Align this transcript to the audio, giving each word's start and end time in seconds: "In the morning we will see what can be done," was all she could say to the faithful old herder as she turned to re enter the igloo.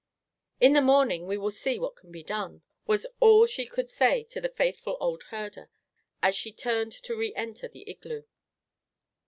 "In 0.59 0.73
the 0.73 0.81
morning 0.81 1.27
we 1.27 1.37
will 1.37 1.51
see 1.51 1.77
what 1.77 1.95
can 1.95 2.11
be 2.11 2.23
done," 2.23 2.63
was 2.87 3.05
all 3.19 3.45
she 3.45 3.67
could 3.67 3.87
say 3.87 4.23
to 4.31 4.41
the 4.41 4.49
faithful 4.49 4.97
old 4.99 5.21
herder 5.29 5.69
as 6.23 6.35
she 6.35 6.51
turned 6.51 6.93
to 6.93 7.15
re 7.15 7.35
enter 7.35 7.67
the 7.67 7.87
igloo. 7.87 8.23